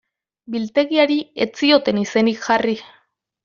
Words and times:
Biltegiari 0.55 1.19
ez 1.47 1.49
zioten 1.61 2.03
izenik 2.07 2.43
jarri. 2.51 2.79